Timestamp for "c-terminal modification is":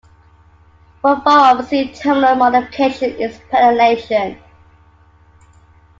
1.67-3.37